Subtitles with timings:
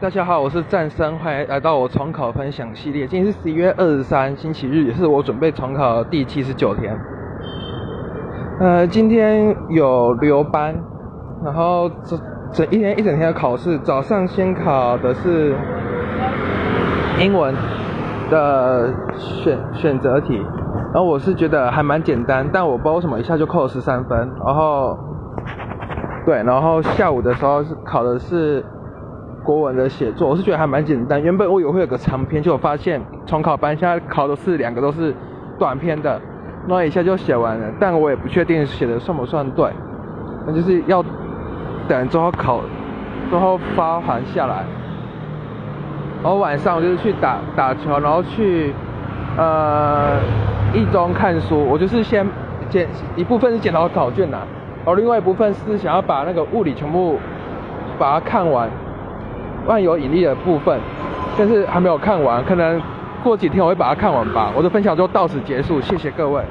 [0.00, 3.06] 大家好，我是战生，欢迎来到我重考分享系列。
[3.06, 6.98] 今天是十一月二十三，星期日，也是我准备重考的第七十九天。
[8.58, 10.74] 呃，今天有留班，
[11.44, 12.20] 然后整
[12.52, 13.78] 整一天一整天的考试。
[13.78, 15.54] 早上先考的是
[17.20, 17.54] 英文
[18.28, 20.36] 的选选择题，
[20.92, 24.18] 然后我是觉得还蛮简单，但我不知道为什么一下就扣了十三分。
[24.44, 24.98] 然后，
[26.26, 28.62] 对，然后下午的时候是考的是。
[29.44, 31.22] 国文的写作，我是觉得还蛮简单。
[31.22, 35.14] 原本我以为会有个长篇，就我发现重考班现在考的是两个都是
[35.58, 36.18] 短篇的，
[36.66, 37.66] 那一下就写完了。
[37.78, 39.70] 但我也不确定写的算不算对，
[40.46, 41.04] 那就是要
[41.86, 42.62] 等之后考，
[43.30, 44.64] 之后发还下来。
[46.22, 48.72] 然后晚上我就是去打打球，然后去
[49.36, 50.16] 呃
[50.72, 51.62] 一中看书。
[51.70, 52.26] 我就是先
[52.70, 54.38] 检一部分是检讨考卷呐，
[54.78, 57.18] 然后另外一部分是想要把那个物理全部
[57.98, 58.70] 把它看完。
[59.66, 60.78] 万有引力的部分，
[61.36, 62.80] 但是还没有看完，可能
[63.22, 64.52] 过几天我会把它看完吧。
[64.54, 66.42] 我的分享就到此结束，谢谢各位。